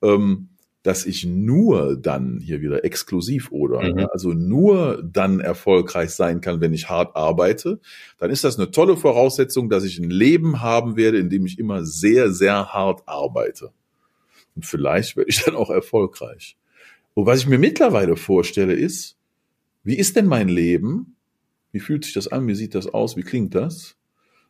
ähm, 0.01 0.49
dass 0.83 1.05
ich 1.05 1.25
nur 1.25 1.95
dann 1.95 2.39
hier 2.39 2.61
wieder 2.61 2.83
exklusiv 2.83 3.51
oder 3.51 3.81
Mhm. 3.81 4.07
also 4.11 4.29
nur 4.33 5.03
dann 5.03 5.39
erfolgreich 5.39 6.11
sein 6.11 6.41
kann, 6.41 6.61
wenn 6.61 6.73
ich 6.73 6.89
hart 6.89 7.15
arbeite, 7.15 7.79
dann 8.17 8.31
ist 8.31 8.43
das 8.43 8.57
eine 8.57 8.71
tolle 8.71 8.97
Voraussetzung, 8.97 9.69
dass 9.69 9.83
ich 9.83 9.99
ein 9.99 10.09
Leben 10.09 10.61
haben 10.61 10.95
werde, 10.95 11.17
in 11.17 11.29
dem 11.29 11.45
ich 11.45 11.59
immer 11.59 11.83
sehr, 11.85 12.31
sehr 12.31 12.73
hart 12.73 13.01
arbeite. 13.07 13.71
Und 14.55 14.65
vielleicht 14.65 15.15
werde 15.17 15.29
ich 15.29 15.43
dann 15.43 15.55
auch 15.55 15.69
erfolgreich. 15.69 16.57
Und 17.13 17.25
was 17.25 17.39
ich 17.39 17.47
mir 17.47 17.59
mittlerweile 17.59 18.15
vorstelle 18.15 18.73
ist, 18.73 19.17
wie 19.83 19.97
ist 19.97 20.15
denn 20.15 20.27
mein 20.27 20.49
Leben? 20.49 21.15
Wie 21.71 21.79
fühlt 21.79 22.05
sich 22.05 22.13
das 22.13 22.27
an? 22.27 22.47
Wie 22.47 22.55
sieht 22.55 22.75
das 22.75 22.87
aus? 22.87 23.17
Wie 23.17 23.23
klingt 23.23 23.55
das? 23.55 23.95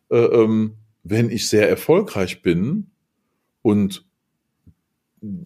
Äh, 0.09 0.17
ähm, 0.17 0.75
wenn 1.03 1.29
ich 1.29 1.47
sehr 1.47 1.69
erfolgreich 1.69 2.41
bin 2.41 2.91
und 3.61 4.05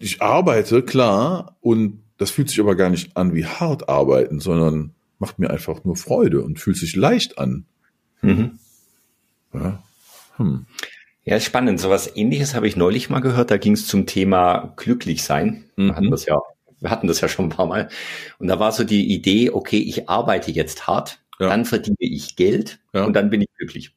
ich 0.00 0.22
arbeite, 0.22 0.82
klar, 0.82 1.56
und 1.60 2.02
das 2.16 2.30
fühlt 2.30 2.48
sich 2.48 2.60
aber 2.60 2.76
gar 2.76 2.90
nicht 2.90 3.16
an 3.16 3.34
wie 3.34 3.44
hart 3.44 3.88
arbeiten, 3.88 4.40
sondern 4.40 4.94
macht 5.18 5.38
mir 5.38 5.50
einfach 5.50 5.84
nur 5.84 5.96
Freude 5.96 6.42
und 6.42 6.58
fühlt 6.58 6.76
sich 6.76 6.96
leicht 6.96 7.38
an. 7.38 7.66
Mhm. 8.22 8.58
Ja, 9.52 9.82
hm. 10.36 10.66
Ja, 11.28 11.36
ist 11.36 11.44
spannend. 11.44 11.80
So 11.80 11.90
was 11.90 12.14
ähnliches 12.16 12.54
habe 12.54 12.68
ich 12.68 12.76
neulich 12.76 13.10
mal 13.10 13.18
gehört. 13.20 13.50
Da 13.50 13.56
ging 13.58 13.72
es 13.72 13.86
zum 13.88 14.06
Thema 14.06 14.72
glücklich 14.76 15.24
sein. 15.24 15.64
Mhm. 15.76 15.88
Wir 15.88 15.96
hatten 15.96 16.10
das 16.12 16.24
ja, 16.26 16.38
wir 16.80 16.90
hatten 16.90 17.08
das 17.08 17.20
ja 17.20 17.28
schon 17.28 17.46
ein 17.46 17.50
paar 17.50 17.66
Mal. 17.66 17.88
Und 18.38 18.46
da 18.46 18.60
war 18.60 18.70
so 18.70 18.84
die 18.84 19.12
Idee, 19.12 19.50
okay, 19.50 19.78
ich 19.78 20.08
arbeite 20.08 20.52
jetzt 20.52 20.86
hart, 20.86 21.18
Ja. 21.40 21.48
dann 21.48 21.64
verdiene 21.64 21.96
ich 21.98 22.36
Geld 22.36 22.78
Ja. 22.94 23.04
und 23.04 23.14
dann 23.14 23.28
bin 23.28 23.40
ich 23.42 23.48
glücklich. 23.58 23.92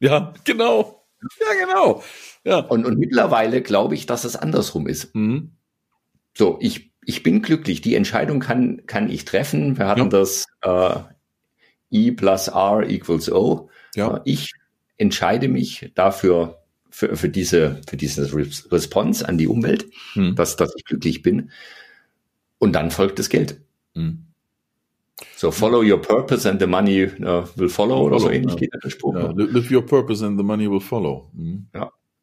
ja 0.00 0.32
genau. 0.44 1.04
Ja, 1.40 1.66
genau. 1.66 2.02
Ja. 2.44 2.58
Und, 2.58 2.84
und 2.86 2.98
mittlerweile 2.98 3.60
glaube 3.62 3.94
ich, 3.96 4.06
dass 4.06 4.24
es 4.24 4.36
andersrum 4.36 4.86
ist. 4.86 5.14
Mhm. 5.14 5.52
So, 6.36 6.58
ich, 6.60 6.92
ich 7.04 7.22
bin 7.24 7.42
glücklich. 7.42 7.80
Die 7.80 7.94
Entscheidung 7.96 8.38
kann, 8.40 8.82
kann 8.86 9.10
ich 9.10 9.24
treffen. 9.24 9.76
Wir 9.78 9.86
hatten 9.88 10.02
Ja. 10.02 10.08
das 10.08 10.46
äh, 10.62 10.94
E 11.90 12.10
plus 12.12 12.48
R 12.48 12.84
equals 12.88 13.32
O. 13.32 13.70
Ja. 13.96 14.18
Äh, 14.18 14.20
Ich 14.24 14.52
entscheide 15.04 15.48
mich 15.48 15.92
dafür, 15.94 16.58
für, 16.90 17.16
für 17.16 17.28
diese, 17.28 17.80
für 17.88 17.96
diese 17.96 18.32
Res- 18.34 18.70
Response 18.72 19.28
an 19.28 19.38
die 19.38 19.48
Umwelt, 19.48 19.86
Hm. 20.14 20.34
dass, 20.36 20.56
dass 20.56 20.72
ich 20.76 20.84
glücklich 20.84 21.22
bin. 21.22 21.50
Und 22.58 22.72
dann 22.72 22.90
folgt 22.90 23.18
das 23.18 23.28
Geld. 23.28 23.60
Hm. 23.94 24.24
So, 25.36 25.50
follow 25.50 25.82
your 25.82 26.00
purpose 26.00 26.48
and 26.48 26.60
the 26.60 26.66
money 26.66 27.02
äh, 27.02 27.42
will 27.56 27.68
follow 27.68 28.00
oder 28.04 28.18
so 28.18 28.30
ähnlich 28.30 28.54
ja. 28.54 28.60
geht 28.60 28.70
der 28.82 28.90
Spruch. 28.90 29.14
Ja, 29.14 29.32
ne? 29.32 29.44
li- 29.44 29.50
live 29.52 29.70
your 29.70 29.84
purpose 29.86 30.24
and 30.26 30.38
the 30.38 30.44
money 30.44 30.68
will 30.70 30.80
follow. 30.80 31.30
Mhm. 31.34 31.66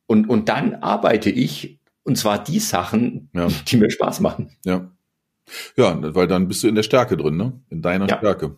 Und, 0.08 0.30
und 0.30 0.50
dann 0.50 0.76
arbeite 0.76 1.30
ich, 1.30 1.80
und 2.04 2.18
zwar 2.18 2.44
die 2.44 2.60
Sachen, 2.60 3.30
Ja. 3.34 3.48
die 3.68 3.78
mir 3.78 3.90
Spaß 3.90 4.20
machen. 4.20 4.50
Ja. 4.66 4.92
Ja, 5.76 5.98
weil 6.16 6.28
dann 6.28 6.48
bist 6.48 6.64
du 6.64 6.68
in 6.68 6.76
der 6.76 6.84
Stärke 6.84 7.16
drin, 7.18 7.38
ne? 7.38 7.54
In 7.70 7.82
deiner 7.82 8.08
Ja. 8.08 8.18
Stärke. 8.18 8.58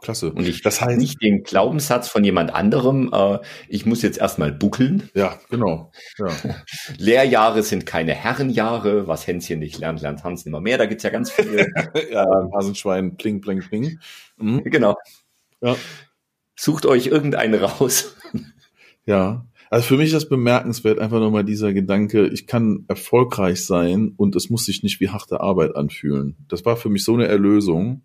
Klasse. 0.00 0.32
Und 0.32 0.46
ich 0.46 0.62
das 0.62 0.80
heißt, 0.80 0.98
nicht 0.98 1.22
den 1.22 1.42
Glaubenssatz 1.42 2.08
von 2.08 2.24
jemand 2.24 2.54
anderem, 2.54 3.10
äh, 3.12 3.38
ich 3.68 3.86
muss 3.86 4.02
jetzt 4.02 4.18
erstmal 4.18 4.52
buckeln. 4.52 5.10
ja, 5.14 5.38
genau. 5.50 5.92
Ja. 6.18 6.28
Lehrjahre 6.98 7.62
sind 7.62 7.86
keine 7.86 8.14
Herrenjahre, 8.14 9.06
was 9.06 9.26
Hänschen 9.26 9.58
nicht 9.58 9.78
lernt, 9.78 10.00
lernt 10.00 10.24
Hans 10.24 10.46
immer 10.46 10.60
mehr. 10.60 10.78
Da 10.78 10.86
gibt's 10.86 11.04
ja 11.04 11.10
ganz 11.10 11.30
viele. 11.30 11.66
ja, 12.10 12.26
Hasenschwein, 12.54 13.16
pling, 13.16 13.40
pling, 13.40 13.60
pling. 13.60 13.98
Mhm. 14.36 14.64
genau. 14.64 14.96
Ja. 15.60 15.76
Sucht 16.56 16.86
euch 16.86 17.06
irgendeinen 17.06 17.62
raus. 17.62 18.16
Ja. 19.06 19.46
Also 19.70 19.86
für 19.86 19.96
mich 19.96 20.06
ist 20.08 20.14
das 20.14 20.28
bemerkenswert, 20.28 20.98
einfach 20.98 21.20
nochmal 21.20 21.44
dieser 21.44 21.72
Gedanke, 21.72 22.28
ich 22.28 22.46
kann 22.46 22.84
erfolgreich 22.86 23.64
sein 23.64 24.12
und 24.16 24.36
es 24.36 24.50
muss 24.50 24.66
sich 24.66 24.82
nicht 24.82 25.00
wie 25.00 25.08
harte 25.08 25.40
Arbeit 25.40 25.74
anfühlen. 25.74 26.36
Das 26.48 26.64
war 26.64 26.76
für 26.76 26.90
mich 26.90 27.02
so 27.02 27.14
eine 27.14 27.26
Erlösung. 27.26 28.02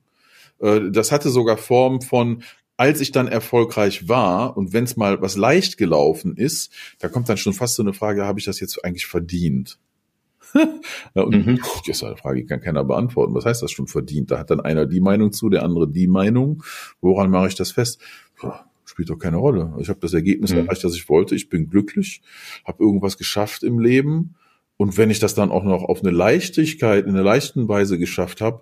Äh, 0.59 0.91
Das 0.91 1.11
hatte 1.11 1.29
sogar 1.29 1.57
Form 1.57 2.01
von, 2.01 2.43
als 2.77 2.99
ich 3.01 3.11
dann 3.11 3.27
erfolgreich 3.27 4.09
war 4.09 4.57
und 4.57 4.73
wenn 4.73 4.83
es 4.83 4.97
mal 4.97 5.21
was 5.21 5.37
leicht 5.37 5.77
gelaufen 5.77 6.35
ist, 6.35 6.71
da 6.99 7.07
kommt 7.07 7.29
dann 7.29 7.37
schon 7.37 7.53
fast 7.53 7.75
so 7.75 7.83
eine 7.83 7.93
Frage, 7.93 8.25
habe 8.25 8.39
ich 8.39 8.45
das 8.45 8.59
jetzt 8.59 8.83
eigentlich 8.83 9.05
verdient? 9.05 9.77
und 11.13 11.33
Mhm. 11.47 11.59
das 11.85 11.97
ist 11.97 12.03
eine 12.03 12.17
Frage, 12.17 12.41
die 12.41 12.45
kann 12.47 12.61
keiner 12.61 12.83
beantworten. 12.83 13.33
Was 13.33 13.45
heißt 13.45 13.61
das 13.61 13.71
schon 13.71 13.87
verdient? 13.87 14.31
Da 14.31 14.39
hat 14.39 14.49
dann 14.51 14.59
einer 14.61 14.85
die 14.85 15.01
Meinung 15.01 15.31
zu, 15.31 15.49
der 15.49 15.63
andere 15.63 15.87
die 15.89 16.07
Meinung. 16.07 16.63
Woran 17.01 17.29
mache 17.29 17.47
ich 17.47 17.55
das 17.55 17.71
fest? 17.71 17.99
Spielt 18.85 19.09
doch 19.09 19.17
keine 19.17 19.37
Rolle. 19.37 19.73
Ich 19.79 19.89
habe 19.89 19.99
das 19.99 20.13
Ergebnis 20.13 20.51
Mhm. 20.53 20.59
erreicht, 20.59 20.83
das 20.83 20.95
ich 20.95 21.09
wollte. 21.09 21.35
Ich 21.35 21.49
bin 21.49 21.69
glücklich, 21.69 22.21
habe 22.63 22.83
irgendwas 22.83 23.17
geschafft 23.17 23.63
im 23.63 23.79
Leben. 23.79 24.35
Und 24.77 24.97
wenn 24.97 25.09
ich 25.09 25.19
das 25.19 25.33
dann 25.33 25.51
auch 25.51 25.63
noch 25.63 25.83
auf 25.83 26.01
eine 26.01 26.11
Leichtigkeit, 26.11 27.05
in 27.05 27.11
einer 27.11 27.23
leichten 27.23 27.67
Weise 27.67 27.97
geschafft 27.97 28.41
habe, 28.41 28.61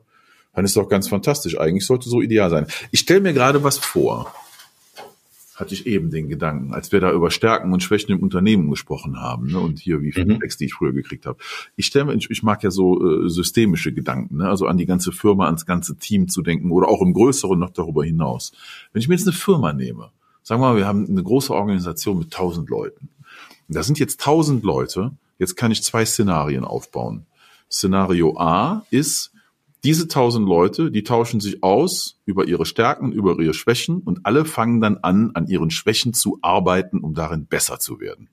dann 0.54 0.66
ist 0.66 0.78
doch 0.78 0.88
ganz 0.88 1.08
fantastisch. 1.08 1.60
Eigentlich 1.60 1.86
sollte 1.86 2.10
so 2.10 2.22
ideal 2.22 2.50
sein. 2.50 2.68
Ich 2.92 3.02
stelle 3.02 3.22
mir 3.22 3.34
gerade 3.34 3.64
was 3.64 3.78
vor. 3.78 4.34
Hatte 5.56 5.76
ich 5.76 5.86
eben 5.86 6.10
den 6.10 6.30
Gedanken, 6.30 6.74
als 6.74 6.92
wir 6.92 7.00
da 7.00 7.12
über 7.12 7.30
Stärken 7.30 7.74
und 7.74 7.84
Schwächen 7.84 8.12
im 8.12 8.24
Unternehmen 8.24 8.72
gesprochen 8.72 9.22
haben, 9.22 9.52
ne, 9.52 9.60
und 9.60 9.80
hier 9.80 10.02
wie 10.02 10.12
Feedbacks, 10.12 10.58
die 10.58 10.66
ich 10.66 10.74
früher 10.74 10.94
gekriegt 10.94 11.28
habe. 11.28 11.38
Ich 11.76 11.86
stelle 11.86 12.06
mir, 12.06 12.16
ich, 12.16 12.44
mag 12.44 12.64
ja 12.64 12.72
so 12.72 13.26
äh, 13.26 13.30
systemische 13.30 13.94
Gedanken, 13.94 14.38
ne, 14.38 14.50
also 14.50 14.66
an 14.66 14.78
die 14.78 14.88
ganze 14.88 15.12
Firma, 15.12 15.46
ans 15.46 15.68
ganze 15.68 15.96
Team 15.96 16.28
zu 16.28 16.42
denken 16.42 16.72
oder 16.72 16.88
auch 16.88 17.02
im 17.02 17.14
Größeren 17.14 17.60
noch 17.60 17.70
darüber 17.70 18.04
hinaus. 18.04 18.52
Wenn 18.94 19.02
ich 19.02 19.08
mir 19.08 19.14
jetzt 19.14 19.28
eine 19.28 19.36
Firma 19.36 19.74
nehme, 19.74 20.10
sagen 20.42 20.60
wir 20.60 20.70
mal, 20.70 20.78
wir 20.78 20.88
haben 20.88 21.08
eine 21.08 21.22
große 21.22 21.54
Organisation 21.54 22.18
mit 22.18 22.32
tausend 22.32 22.70
Leuten. 22.70 23.10
Und 23.68 23.76
Da 23.76 23.84
sind 23.84 24.00
jetzt 24.00 24.22
tausend 24.22 24.64
Leute. 24.64 25.12
Jetzt 25.38 25.56
kann 25.56 25.72
ich 25.72 25.84
zwei 25.84 26.04
Szenarien 26.04 26.64
aufbauen. 26.64 27.28
Szenario 27.70 28.38
A 28.38 28.86
ist, 28.90 29.33
diese 29.84 30.08
tausend 30.08 30.48
Leute, 30.48 30.92
die 30.92 31.04
tauschen 31.04 31.40
sich 31.40 31.64
aus 31.64 32.20
über 32.26 32.46
ihre 32.48 32.66
Stärken, 32.66 33.12
über 33.12 33.38
ihre 33.40 33.54
Schwächen 33.54 34.00
und 34.00 34.26
alle 34.26 34.46
fangen 34.46 34.80
dann 34.80 34.98
an, 34.98 35.32
an 35.34 35.48
ihren 35.48 35.72
Schwächen 35.72 36.14
zu 36.14 36.40
arbeiten, 36.42 37.00
um 37.00 37.14
darin 37.14 37.46
besser 37.48 37.80
zu 37.80 38.00
werden. 38.00 38.30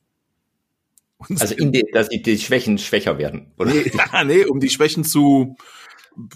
Und 1.19 1.41
Also 1.41 1.55
in 1.55 1.73
die, 1.73 1.87
dass 1.93 2.09
die, 2.09 2.23
die 2.23 2.39
Schwächen 2.39 2.79
schwächer 2.79 3.19
werden. 3.19 3.53
Oder? 3.59 3.73
Nee, 3.75 3.91
nee, 4.27 4.45
um 4.45 4.61
die 4.61 4.71
Schwächen 4.71 5.05
zu 5.05 5.57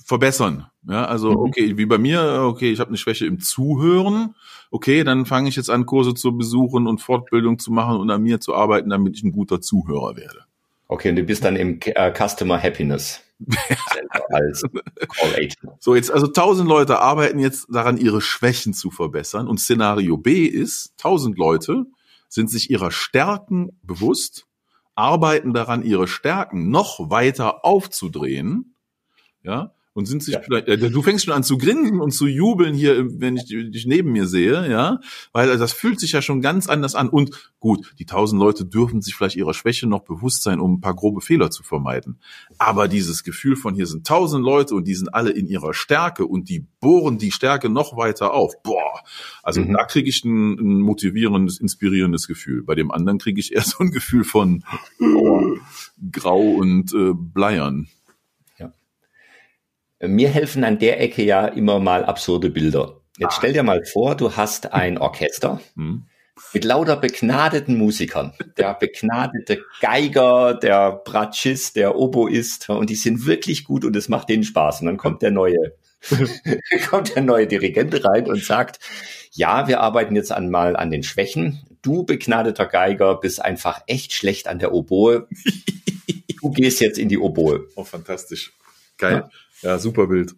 verbessern. 0.05 0.67
Ja, 0.87 1.07
also 1.07 1.31
Mhm. 1.31 1.37
okay, 1.39 1.77
wie 1.79 1.87
bei 1.87 1.99
mir, 1.99 2.43
okay, 2.45 2.71
ich 2.71 2.81
habe 2.81 2.89
eine 2.89 2.97
Schwäche 2.99 3.27
im 3.27 3.41
Zuhören. 3.41 4.35
Okay, 4.71 5.05
dann 5.05 5.27
fange 5.27 5.49
ich 5.49 5.57
jetzt 5.57 5.71
an, 5.71 5.87
Kurse 5.87 6.15
zu 6.15 6.37
besuchen 6.37 6.87
und 6.87 7.01
Fortbildung 7.01 7.59
zu 7.59 7.73
machen 7.73 7.99
und 7.99 8.11
an 8.11 8.23
mir 8.23 8.41
zu 8.41 8.55
arbeiten, 8.55 8.91
damit 8.91 9.17
ich 9.17 9.23
ein 9.23 9.33
guter 9.33 9.61
Zuhörer 9.61 10.17
werde. 10.17 10.45
Okay, 10.89 11.11
und 11.11 11.17
du 11.17 11.23
bist 11.23 11.45
dann 11.45 11.57
im 11.57 11.81
äh, 11.83 12.13
Customer 12.13 12.63
Happiness 12.63 13.23
Center 13.93 14.25
als 14.31 14.63
Call 14.63 15.35
Agent. 15.35 15.57
So, 15.81 15.95
jetzt 15.95 16.11
also 16.11 16.27
tausend 16.27 16.69
Leute 16.69 16.99
arbeiten 16.99 17.39
jetzt 17.39 17.67
daran, 17.71 17.97
ihre 17.97 18.21
Schwächen 18.21 18.75
zu 18.75 18.91
verbessern. 18.91 19.49
Und 19.49 19.59
Szenario 19.59 20.17
B 20.17 20.45
ist, 20.45 20.95
tausend 20.97 21.39
Leute 21.39 21.87
sind 22.29 22.51
sich 22.51 22.71
ihrer 22.71 22.91
Stärken 22.91 23.79
bewusst, 23.83 24.47
arbeiten 24.95 25.53
daran, 25.53 25.83
ihre 25.83 26.07
Stärken 26.07 26.71
noch 26.71 27.11
weiter 27.11 27.65
aufzudrehen, 27.65 28.77
ja, 29.43 29.73
und 29.95 30.07
sind 30.07 30.23
sich 30.23 30.35
ja. 30.35 30.41
vielleicht, 30.41 30.67
äh, 30.69 30.77
du 30.77 31.03
fängst 31.03 31.25
schon 31.25 31.35
an 31.35 31.45
zu 31.45 31.57
grinsen 31.57 32.01
und 32.01 32.11
zu 32.11 32.27
jubeln 32.27 32.75
hier, 32.75 33.21
wenn 33.21 33.37
ich 33.37 33.47
dich 33.47 33.87
neben 33.87 34.13
mir 34.13 34.27
sehe, 34.27 34.69
ja, 34.69 35.01
weil 35.33 35.57
das 35.57 35.73
fühlt 35.73 36.01
sich 36.01 36.13
ja 36.13 36.21
schon 36.21 36.43
ganz 36.43 36.69
anders 36.69 36.97
an. 36.97 37.09
Und 37.09 37.53
gut, 37.61 37.95
die 37.99 38.05
tausend 38.05 38.41
Leute 38.41 38.65
dürfen 38.65 39.01
sich 39.01 39.15
vielleicht 39.15 39.37
ihrer 39.37 39.55
Schwäche 39.55 39.87
noch 39.87 40.03
bewusst 40.03 40.43
sein, 40.43 40.59
um 40.59 40.75
ein 40.75 40.81
paar 40.81 40.97
grobe 40.97 41.21
Fehler 41.21 41.51
zu 41.51 41.63
vermeiden. 41.63 42.19
Aber 42.59 42.89
dieses 42.89 43.23
Gefühl 43.23 43.55
von 43.55 43.75
hier 43.75 43.87
sind 43.87 44.05
tausend 44.07 44.45
Leute 44.45 44.75
und 44.75 44.89
die 44.89 44.97
sind 44.97 45.15
alle 45.15 45.31
in 45.31 45.47
ihrer 45.47 45.75
Stärke 45.75 46.27
und 46.27 46.49
die 46.49 46.67
bohren 46.81 47.17
die 47.19 47.31
Stärke 47.31 47.69
noch 47.69 47.97
weiter 47.97 48.35
auf. 48.35 48.61
Boah, 48.65 49.01
also 49.45 49.61
mhm. 49.61 49.75
da 49.75 49.85
kriege 49.85 50.09
ich 50.09 50.25
ein, 50.25 50.59
ein, 50.59 50.81
motivierendes, 50.81 51.61
inspirierendes 51.61 52.27
Gefühl. 52.27 52.65
Bei 52.65 52.75
dem 52.75 52.91
anderen 52.91 53.19
kriege 53.19 53.39
ich 53.39 53.55
eher 53.55 53.63
so 53.63 53.79
ein 53.79 53.93
Gefühl 53.93 54.25
von 54.25 54.65
oh, 55.01 55.55
grau 56.11 56.41
und 56.41 56.93
äh, 56.93 57.13
bleiern. 57.15 57.87
Mir 60.09 60.29
helfen 60.29 60.65
an 60.65 60.79
der 60.79 61.01
Ecke 61.01 61.23
ja 61.23 61.47
immer 61.47 61.79
mal 61.79 62.05
absurde 62.05 62.51
Bilder. 62.51 63.01
Jetzt 63.19 63.35
ah. 63.35 63.37
stell 63.39 63.53
dir 63.53 63.63
mal 63.63 63.85
vor, 63.85 64.17
du 64.17 64.37
hast 64.37 64.73
ein 64.73 64.99
Orchester 64.99 65.61
hm. 65.77 66.05
mit 66.53 66.65
lauter 66.65 66.97
begnadeten 66.97 67.79
Musikern. 67.79 68.33
Der 68.57 68.75
begnadete 68.75 69.63
Geiger, 69.81 70.55
der 70.55 71.01
Bratschist, 71.05 71.77
der 71.77 71.97
Oboist 71.97 72.69
und 72.69 72.91
die 72.91 72.97
sind 72.97 73.27
wirklich 73.27 73.65
gut 73.65 73.85
und 73.85 73.95
es 73.95 74.09
macht 74.09 74.29
denen 74.29 74.45
Spaß. 74.45 74.81
Und 74.81 74.87
dann 74.87 74.97
kommt 74.97 75.23
der 75.23 75.31
neue, 75.31 75.77
kommt 76.91 77.15
der 77.15 77.23
neue 77.23 77.47
Dirigent 77.47 78.05
rein 78.05 78.27
und 78.27 78.43
sagt, 78.43 78.81
ja, 79.33 79.69
wir 79.69 79.81
arbeiten 79.81 80.17
jetzt 80.17 80.33
einmal 80.33 80.77
an 80.77 80.91
den 80.91 81.03
Schwächen. 81.03 81.67
Du 81.83 82.05
begnadeter 82.05 82.67
Geiger 82.67 83.21
bist 83.21 83.45
einfach 83.45 83.83
echt 83.87 84.13
schlecht 84.13 84.49
an 84.49 84.59
der 84.59 84.73
Oboe. 84.73 85.29
Du 86.41 86.51
gehst 86.51 86.81
jetzt 86.81 86.99
in 86.99 87.09
die 87.09 87.19
Oboe. 87.19 87.69
Oh, 87.75 87.85
fantastisch. 87.85 88.53
Geil. 88.99 89.25
Ja. 89.25 89.31
Ja, 89.63 89.79
super 89.79 90.07
Bild. 90.07 90.35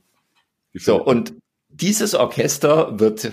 So, 0.74 1.02
und 1.02 1.34
dieses 1.68 2.14
Orchester 2.14 2.98
wird 3.00 3.32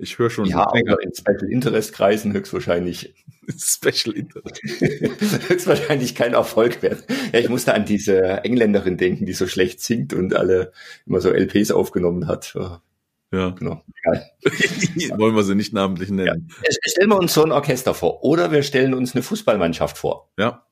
ich 0.00 0.16
höre 0.18 0.30
schon. 0.30 0.44
Ja, 0.46 0.70
in 0.74 1.12
Special 1.12 1.50
Interest 1.50 1.92
Kreisen 1.92 2.32
höchstwahrscheinlich. 2.32 3.14
Special 3.58 4.14
Interest. 4.14 4.62
höchstwahrscheinlich 5.48 6.14
kein 6.14 6.34
Erfolg 6.34 6.82
werden. 6.82 7.02
Ja, 7.32 7.40
ich 7.40 7.48
musste 7.48 7.74
an 7.74 7.84
diese 7.84 8.44
Engländerin 8.44 8.96
denken, 8.96 9.26
die 9.26 9.32
so 9.32 9.48
schlecht 9.48 9.80
singt 9.80 10.14
und 10.14 10.34
alle 10.34 10.72
immer 11.04 11.20
so 11.20 11.30
LPs 11.30 11.72
aufgenommen 11.72 12.28
hat. 12.28 12.54
Ja. 12.54 13.50
Genau. 13.50 13.82
Wollen 15.18 15.34
wir 15.34 15.42
sie 15.42 15.56
nicht 15.56 15.72
namentlich 15.72 16.10
nennen. 16.10 16.48
Ja. 16.48 16.70
Stellen 16.86 17.10
wir 17.10 17.18
uns 17.18 17.34
so 17.34 17.44
ein 17.44 17.52
Orchester 17.52 17.92
vor. 17.92 18.22
Oder 18.22 18.52
wir 18.52 18.62
stellen 18.62 18.94
uns 18.94 19.14
eine 19.14 19.22
Fußballmannschaft 19.22 19.98
vor. 19.98 20.30
Ja. 20.38 20.64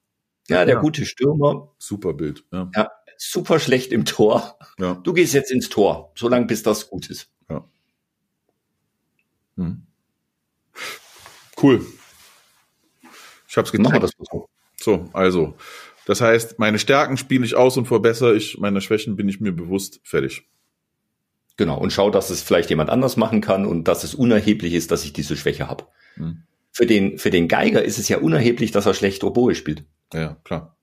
Ja, 0.49 0.65
der 0.65 0.77
ja. 0.77 0.81
gute 0.81 1.05
Stürmer. 1.05 1.75
Super 1.79 2.15
Bild. 2.15 2.45
Ja. 2.53 2.71
ja 2.75 2.91
super 3.19 3.59
schlecht 3.59 3.93
im 3.93 4.05
Tor. 4.05 4.59
Ja. 4.79 4.95
Du 4.95 5.13
gehst 5.13 5.35
jetzt 5.35 5.51
ins 5.51 5.69
Tor, 5.69 6.13
solange 6.15 6.47
bis 6.47 6.63
das 6.63 6.89
gut 6.89 7.09
ist. 7.11 7.31
Ja. 7.49 7.65
Hm. 9.57 9.87
Cool. 11.61 11.85
Ich 13.49 13.57
hab's 13.57 13.73
getan. 13.73 14.01
Das 14.01 14.13
so. 14.31 14.49
so, 14.77 15.09
also. 15.13 15.55
Das 16.07 16.21
heißt, 16.21 16.61
meine 16.61 16.79
Stärken 16.79 17.17
spiele 17.17 17.45
ich 17.45 17.57
aus 17.57 17.77
und 17.77 17.87
verbessere 17.87 18.37
ich, 18.37 18.59
meine 18.59 18.81
Schwächen 18.81 19.17
bin 19.17 19.29
ich 19.29 19.41
mir 19.41 19.53
bewusst, 19.53 20.01
fertig. 20.05 20.47
Genau, 21.57 21.79
und 21.79 21.93
schau, 21.93 22.11
dass 22.11 22.31
es 22.31 22.43
vielleicht 22.43 22.71
jemand 22.71 22.91
anders 22.91 23.17
machen 23.17 23.41
kann 23.41 23.67
und 23.67 23.89
dass 23.89 24.05
es 24.05 24.15
unerheblich 24.15 24.75
ist, 24.75 24.93
dass 24.93 25.05
ich 25.05 25.13
diese 25.13 25.37
Schwäche 25.37 25.69
habe. 25.69 25.87
Hm. 26.15 26.43
Für, 26.71 26.87
den, 26.87 27.19
für 27.19 27.31
den 27.31 27.49
Geiger 27.49 27.83
ist 27.83 27.99
es 27.99 28.09
ja 28.09 28.19
unerheblich, 28.19 28.71
dass 28.71 28.87
er 28.87 28.95
schlecht 28.95 29.25
Oboe 29.25 29.55
spielt. 29.55 29.85
Ja, 30.13 30.37
klar. 30.45 30.76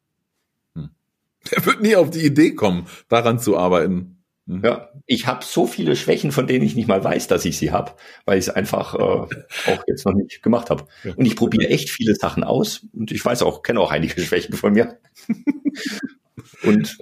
Er 1.51 1.65
wird 1.65 1.81
nie 1.81 1.95
auf 1.95 2.09
die 2.09 2.25
Idee 2.25 2.55
kommen, 2.55 2.87
daran 3.09 3.39
zu 3.39 3.57
arbeiten. 3.57 4.23
Mhm. 4.45 4.61
Ja, 4.63 4.89
ich 5.05 5.27
habe 5.27 5.43
so 5.45 5.67
viele 5.67 5.95
Schwächen, 5.95 6.31
von 6.31 6.47
denen 6.47 6.65
ich 6.65 6.75
nicht 6.75 6.87
mal 6.87 7.03
weiß, 7.03 7.27
dass 7.27 7.45
ich 7.45 7.57
sie 7.57 7.71
habe, 7.71 7.93
weil 8.25 8.37
ich 8.37 8.47
es 8.47 8.49
einfach 8.49 8.93
äh, 8.95 8.97
auch 8.97 9.83
jetzt 9.87 10.05
noch 10.05 10.13
nicht 10.13 10.43
gemacht 10.43 10.69
habe. 10.69 10.85
Ja. 11.03 11.13
Und 11.13 11.25
ich 11.25 11.35
probiere 11.35 11.69
echt 11.69 11.89
viele 11.89 12.15
Sachen 12.15 12.43
aus 12.43 12.85
und 12.93 13.11
ich 13.11 13.23
weiß 13.23 13.41
auch, 13.43 13.63
kenne 13.63 13.79
auch 13.79 13.91
einige 13.91 14.21
Schwächen 14.21 14.55
von 14.55 14.73
mir. 14.73 14.99
und 16.63 16.97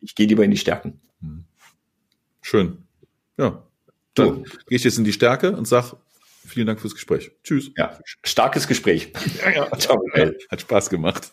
ich 0.00 0.14
gehe 0.14 0.26
lieber 0.26 0.44
in 0.44 0.52
die 0.52 0.56
Stärken. 0.56 1.00
Mhm. 1.20 1.44
Schön. 2.40 2.78
Ja. 3.36 3.64
Dann 4.14 4.26
so. 4.26 4.42
gehe 4.66 4.76
ich 4.76 4.84
jetzt 4.84 4.98
in 4.98 5.04
die 5.04 5.12
Stärke 5.12 5.56
und 5.56 5.66
sag 5.66 5.94
vielen 6.46 6.68
Dank 6.68 6.80
fürs 6.80 6.94
Gespräch. 6.94 7.32
Tschüss. 7.42 7.72
Ja, 7.76 7.98
starkes 8.22 8.68
Gespräch. 8.68 9.12
Ja, 9.44 9.50
ja. 9.50 9.70
Ciao. 9.78 10.00
Hat 10.50 10.60
Spaß 10.60 10.88
gemacht. 10.90 11.32